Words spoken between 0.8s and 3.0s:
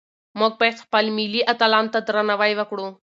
خپل ملي اتلانو ته درناوی وکړو.